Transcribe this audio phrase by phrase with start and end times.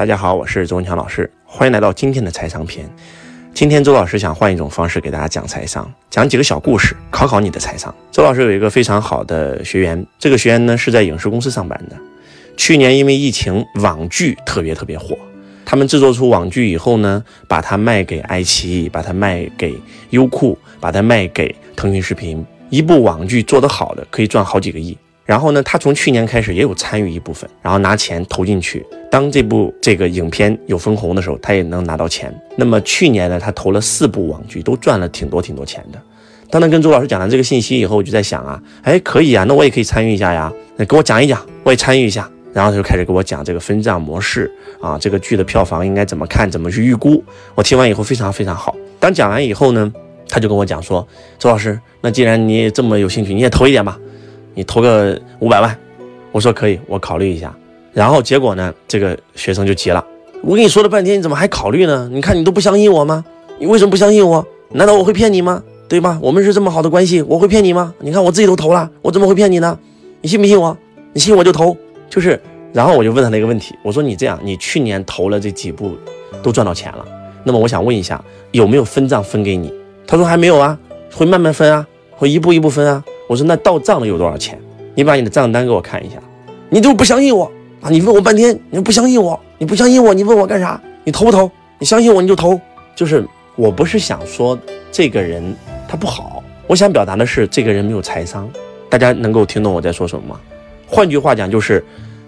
[0.00, 2.88] 大家好，我是周文强老师，欢迎来到今天的财商篇。
[3.52, 7.94] 今天周老师想换一种方式给大家讲财商，讲几个小故事，考考你的财商。
[8.10, 11.96] 周老师有一个非常好的学员，这个学员呢是在影视公司上班的。
[12.56, 15.14] 去年因为疫情，网剧特别特别火。
[15.66, 19.78] 他们制作出网剧以后呢，把它卖给爱奇艺，把它卖给
[20.08, 22.42] 优酷，把它卖给腾讯视频。
[22.70, 24.96] 一部网剧做得好的，可以赚好几个亿。
[25.30, 28.84] 然后呢，他从去年开始也有参与一部分，然后拿钱投进去。
[29.08, 32.34] 当这部这个影片有分红的时候，他也能拿到钱。
[32.56, 36.02] 那么去年呢，他投了四部网剧，都赚了挺多挺多钱的。
[36.50, 40.52] 当他跟周老师讲了这个信息以后，我就在想啊，哎，可以啊，那我也可以参与一下呀。
[40.74, 42.28] 那给我讲一讲，我也参与一下。
[42.52, 44.50] 然后他就开始给我讲这个分账模式
[44.80, 47.22] 啊，这个剧的票房应该怎么看，怎么去预估。
[47.54, 48.74] 我听完以后非常非常好。
[48.98, 49.92] 当讲完以后呢，
[50.28, 51.06] 他就跟我讲说，
[51.38, 53.96] 周老师，那既然你也这么有兴趣，你也投一点吧。
[54.54, 55.76] 你投个五百万，
[56.32, 57.54] 我说可以，我考虑一下。
[57.92, 60.04] 然后结果呢，这个学生就急了。
[60.42, 62.08] 我跟你说了半天，你怎么还考虑呢？
[62.12, 63.24] 你看你都不相信我吗？
[63.58, 64.46] 你为什么不相信我？
[64.70, 65.62] 难道我会骗你吗？
[65.88, 66.18] 对吧？
[66.22, 67.92] 我们是这么好的关系，我会骗你吗？
[67.98, 69.76] 你看我自己都投了，我怎么会骗你呢？
[70.20, 70.76] 你信不信我？
[71.12, 71.76] 你信我就投。
[72.08, 72.40] 就是，
[72.72, 75.96] 然后我就问他那个问题，我说你这样，你去年投了这几部
[76.42, 77.04] 都赚到钱了，
[77.42, 79.72] 那么我想问一下，有没有分账分给你？
[80.06, 80.78] 他说还没有啊，
[81.12, 83.04] 会慢慢分啊，会一步一步分啊。
[83.30, 84.58] 我说那到账了有多少钱？
[84.96, 86.16] 你把你的账单给我看一下。
[86.68, 87.44] 你就不相信我
[87.80, 87.88] 啊？
[87.88, 89.38] 你问我半天，你不相信我？
[89.56, 90.12] 你不相信我？
[90.12, 90.80] 你问我干啥？
[91.04, 91.48] 你投不投？
[91.78, 92.60] 你相信我你就投。
[92.96, 94.58] 就是我不是想说
[94.90, 95.54] 这个人
[95.86, 98.50] 他不好，我想表达的是这个人没有财商。
[98.88, 100.40] 大家能够听懂我在说什么吗？
[100.88, 101.84] 换句话讲就是，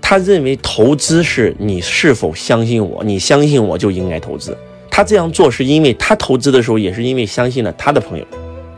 [0.00, 4.56] 他认为投资是你是否相信我，你相信我就应该投资。
[4.90, 8.24] 他这样做是因为他投资的时候也是因为相信了他的朋友，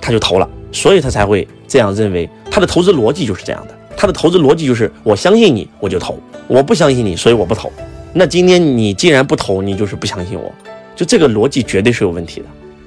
[0.00, 0.50] 他就投了。
[0.70, 3.78] 所以他才会这样认为，他的投资逻辑就是这样的。
[3.96, 6.14] 他的投资逻辑就是我相信你，我就投；
[6.46, 7.70] 我不相信你，所以我不投。
[8.12, 10.52] 那今天你既然不投，你就是不相信我，
[10.96, 12.46] 就这个逻辑绝对是有问题的。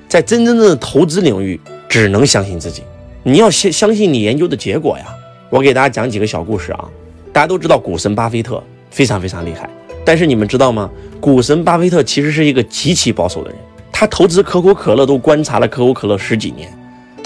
[0.09, 2.81] 在真真正的投资领域，只能相信自己。
[3.23, 5.05] 你要相相信你研究的结果呀。
[5.49, 6.85] 我给大家讲几个小故事啊。
[7.31, 9.69] 大家都知道股神巴菲特非常非常厉害，
[10.03, 10.89] 但是你们知道吗？
[11.19, 13.59] 股神巴菲特其实是一个极其保守的人。
[13.91, 16.73] 他投资可口可乐都观察了可口可乐十几年。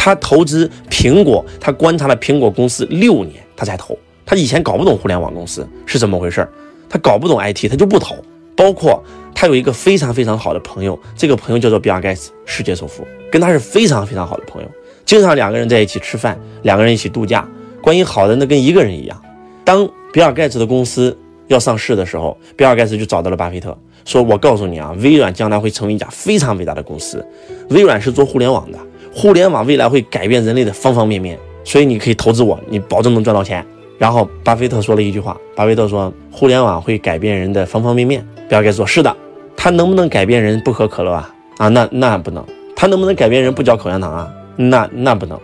[0.06, 3.98] 他投资苹果，他观察了苹果公司六年，他才投。
[4.24, 6.48] 他以前搞不懂互联网公司是怎么回事
[6.88, 8.16] 他搞不懂 IT，他就不投。
[8.56, 14.70] 包括他有一个非常非常好的朋友，这个朋友叫做比尔盖茨，世界首富，跟他是非常非常好的朋友，
[15.06, 17.50] 经常两个人在一起吃饭，两个人一起度假，
[17.82, 19.20] 关系好的那跟一个人一样。
[19.64, 21.18] 当比尔盖茨的公司
[21.48, 27.26] 要上市的时候，比尔盖茨就找到了巴菲特，说：“我告诉你啊，微软将来会成为一家非常伟大的公司，
[27.72, 28.78] 微软是做互联网的。”
[29.18, 33.66] 互联网未来会改变人类的方方面面，所以你可以投资我，你保证能赚到钱。
[33.98, 39.16] 然后巴菲特说了一句话，巴菲特说：“互联网会改变人的方方面面。”比尔盖茨说：“是的，
[39.56, 41.34] 他能不能改变人不喝可乐啊？
[41.58, 42.46] 啊，那那不能。
[42.76, 44.30] 他能不能改变人不嚼口香糖啊？
[44.58, 45.40] 那那不能。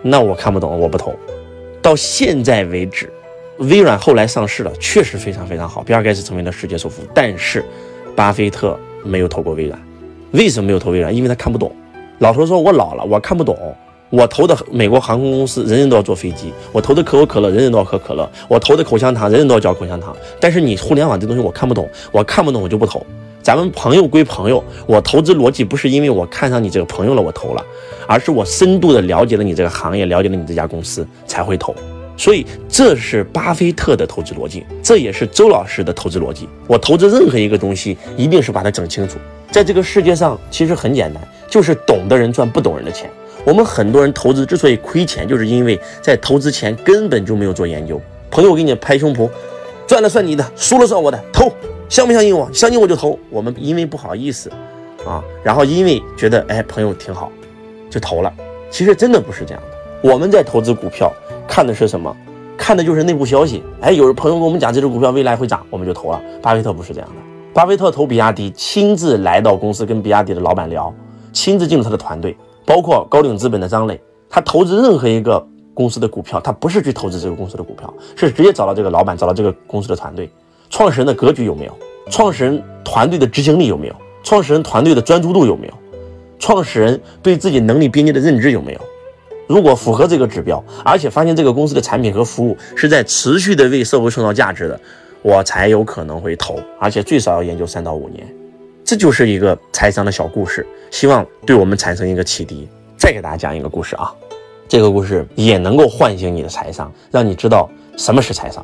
[0.00, 1.14] 那我看不懂，我不投。
[1.82, 3.12] 到现在为止，
[3.58, 7.02] 微软后来上市了，确实非常非常好，比尔盖茨成为了世界首富。
[7.14, 7.62] 但是，
[8.16, 8.74] 巴菲特
[9.04, 9.78] 没有投过微软，
[10.30, 11.14] 为什么没有投微软？
[11.14, 11.70] 因为他看不懂。”
[12.22, 13.56] 老头说：“我老了，我看不懂。
[14.08, 20.16] 我投的美国航空公司，人人都要坐飞机；我投的可口可乐，人人都要喝可乐；我投的口香糖，人人都要嚼口香糖。
[20.38, 23.04] 但是你互联网这东西，我看不懂，我看不懂，我就不投。
[23.42, 27.66] 咱们朋友归朋友，我投资逻辑不是因为我看上你这个朋友了，我投了，
[28.06, 31.74] 而是我深度的了解了你这个行业，了解了你这家公司才会投。
[32.16, 36.48] 所以这是巴菲特的投资逻辑，这也是周老师的投资逻辑。
[36.68, 39.18] 我投资任何一个东西，一定是把它整清楚。
[39.50, 41.20] 在这个世界上，其实很简单。”
[41.52, 43.10] 就是懂的人赚不懂人的钱。
[43.44, 48.00] 我们很多人投资之所以亏钱，就是因为在投资前根本就没有做研究。
[48.30, 49.28] 朋友给你拍胸脯，
[49.86, 51.52] 赚了算你的，输了算我的，投，
[51.90, 52.48] 相不相信我？
[52.54, 53.18] 相信我就投。
[53.28, 54.50] 我们因为不好意思
[55.04, 57.30] 啊，然后因为觉得哎朋友挺好，
[57.90, 58.32] 就投了。
[58.70, 60.10] 其实真的不是这样的。
[60.10, 61.12] 我们在投资股票
[61.46, 62.16] 看的是什么？
[62.56, 63.62] 看的就是内部消息。
[63.82, 66.22] 哎，有人朋友跟我们讲这只股票未来会涨，我们就投了。
[66.40, 67.16] 巴菲特不是这样的。
[67.52, 70.90] 巴菲特投比亚迪，亲自来到公司跟比亚迪的老板聊。
[71.32, 75.44] 亲自进入他的团队，包括高瓴资本的张磊，他投资任何一个
[75.74, 80.30] 公司的股票，他不是去投资这个公司的股票，是直接找到这个老板，找到这个公司的团队。
[80.70, 81.78] 创始人的格局有没有？
[82.10, 83.94] 创始人团队的执行力有没有？
[84.22, 85.74] 创始人团队的专注度有没有？
[86.38, 88.80] 创始人对自己能力边界的认知有没有？
[89.46, 94.80] 如果符合这个指标，而且发现这个公司的产品和服务是在持续的为社会创造价值的，
[95.20, 98.26] 我才有可能会投，而且最少要研究三到五年。
[98.92, 102.68] 这就是一个财商的小故事，希望对我们产生一个启迪。
[102.98, 104.12] 再给大家讲一个故事啊，
[104.68, 108.62] 这个故事也能够唤醒你的财商，让你知道什么是财商。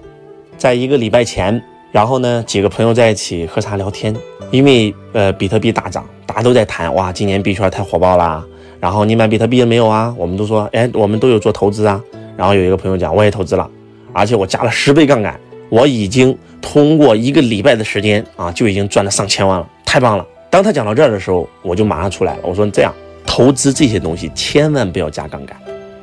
[0.59, 1.59] 在一个礼拜前，
[1.91, 4.15] 然后呢，几个朋友在一起喝茶聊天，
[4.51, 8.45] 因为呃比特币大涨，大家都在谈哇，今年币圈太火爆啦。
[8.79, 10.15] 然后你买比特币了没有啊？
[10.19, 11.99] 我们都说，哎，我们都有做投资啊。
[12.37, 13.67] 然后有一个朋友讲，我也投资了，
[14.13, 15.41] 而且我加了十倍杠杆，
[15.71, 16.37] 我已经
[16.71, 20.27] 通过一个礼拜的时间啊，就已经赚了上千万了，太棒了。
[20.51, 22.95] 当他讲到这儿的时候，我就马上出来了，我说这样，
[23.27, 25.57] 投资这些东西千万不要加杠杆。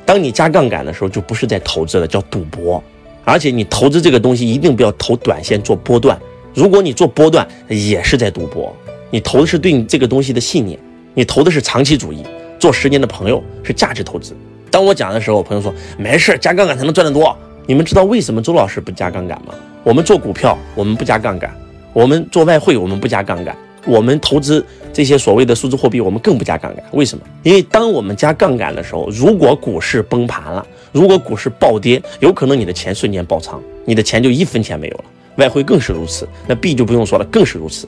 [0.04, 2.82] 当你加杠杆的时候，就不是在投资了，叫赌博。
[3.24, 6.18] 而且你投资这个东西一定不要投短线做波段，
[6.52, 8.74] 如果你做波段，也是在赌博。
[9.12, 10.76] 你投的是对你这个东西的信念，
[11.14, 12.24] 你投的是长期主义。
[12.58, 14.36] 做十年的朋友是价值投资。
[14.68, 17.36] 当我讲的时候，我朋友说没事，加杠杆才能赚得多。
[17.66, 19.54] 你们知道为什么周老师不加杠杆吗？
[19.86, 21.48] 我们做股票，我们不加杠杆；
[21.92, 23.54] 我们做外汇，我们不加杠杆；
[23.86, 26.84] 我们投资这些所谓的数字货币，我们更不加杠杆。
[26.90, 27.24] 为什么？
[27.44, 35.04] 因为当我们加杠杆的时候，如果股市崩盘了，如果股市暴跌，有可能你的钱瞬间爆仓，你的钱就一分钱没有了。
[35.36, 37.86] 外汇更是如此，那币就不用说了，更是如此。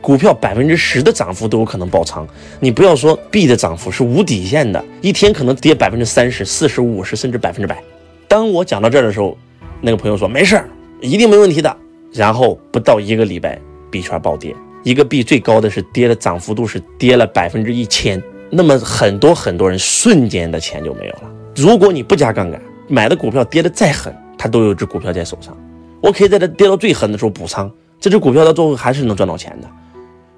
[0.00, 2.24] 股票百分之十的涨幅都有可能爆仓，
[2.60, 7.82] 你不要说币的涨幅是无底线的，一天可能跌百分之三十、四十、五十，甚至百分之百。
[8.28, 9.36] 当我讲到这儿的时候，
[9.80, 10.68] 那个朋友说没事儿，
[11.02, 11.76] 一定没问题的。
[12.12, 13.60] 然后不到一个礼拜，
[13.90, 21.30] 币圈暴跌，一个币最高的是跌的涨幅度是跌了百分之一千，那么很多很多人瞬间的钱就没有了。
[21.56, 25.56] 如果你不加杠杆，买的股票跌的再狠，它都有只股票在手上，
[26.02, 29.68] 我可以在它跌到最狠的时候补仓，这只股票到最后还是能赚到钱的。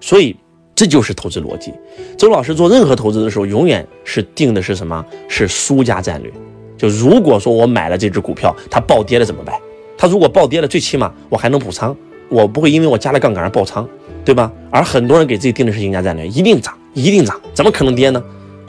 [0.01, 0.37] 所以，
[0.77, 1.73] 这就是投资逻辑。
[2.17, 5.05] 周老师做任何投资的时候，永远是定的是什么？
[5.29, 6.33] 是输家战略。
[6.77, 9.55] 就如果说我买了这只股票，它暴跌了怎么办？
[10.05, 11.97] 它如果暴跌了，最起码我还能补仓，
[12.29, 13.89] 我不会因为我加了杠杆而爆仓，
[14.23, 14.53] 对吧？
[14.71, 18.23] 而很多人给自己定的是赢家战略，一定涨，一定涨，怎么可能跌呢？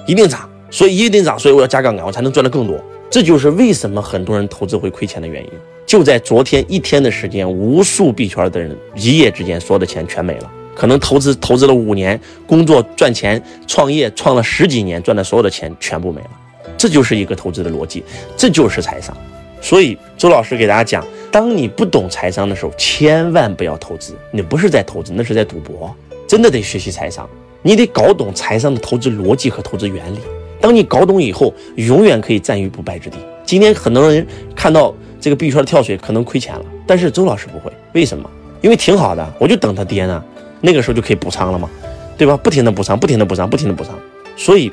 [0.08, 2.82] 一定涨，所以一定涨，所以我要加杠杆，我才能赚得更多。
[3.10, 5.50] 这就是为什么很多人投资会亏钱的原因。
[5.86, 10.50] 就在昨天一天的时间，无数币圈的人一夜之间所有的钱全没了。
[10.74, 12.18] 可能投资投资了五年，
[12.48, 16.30] 工作赚钱，创业创了十几年，赚的所有的钱全部没了。
[16.78, 18.02] 这就是一个投资的逻辑，
[18.38, 19.14] 这就是财商。
[19.62, 21.04] 所以周老师给大家讲，
[21.36, 24.16] 当你不懂财商的时候，千万不要投资。
[24.32, 25.94] 你不是在投资，那是在赌博。
[26.26, 27.30] 真的得学习财商，
[27.62, 30.20] 你得搞懂财商的投资逻辑和投资原理。
[30.62, 33.18] 当你搞懂以后，永远可以站于不败之地。
[33.44, 38.30] 今天很多人看到这个币圈的跳水，可能亏钱了，但是周老师不会，为什么？
[38.62, 40.24] 因为挺好的，我就等它跌呢。
[40.62, 41.70] 那个时候就可以补仓了吗？
[42.18, 42.38] 对吧？
[42.38, 43.94] 不停的补仓，不停的补仓，不停的补仓。
[44.38, 44.72] 所以，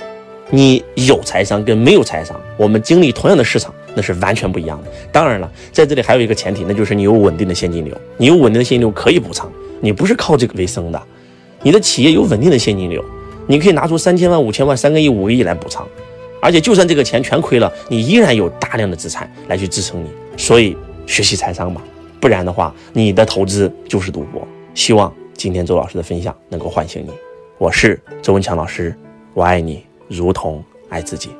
[0.50, 4.90] 你有财商跟没有财商，我们经历同样的市场，那是完全不一样的。
[5.10, 7.96] 当然了，在这里还有一个前提，那就是你有稳定的现金流。
[8.18, 9.50] 你有稳定的现金流可以补仓，
[9.80, 11.02] 你不是靠这个为生的。
[11.62, 13.04] 你的企业有稳定的现金流，
[13.46, 15.86] 你可以拿出三千万、五千万、三个亿、五个亿来补仓，
[16.40, 20.10] 而且就算这个钱全亏了，你依然有大量的资产来去支撑你。
[20.36, 21.82] 所以，学习财商吧，
[22.20, 24.46] 不然的话，你的投资就是赌博。
[24.74, 25.12] 希望。
[25.34, 27.10] 今天周老师的分享能够唤醒你，
[27.58, 28.94] 我是周文强老师，
[29.34, 31.30] 我爱你如同爱自己。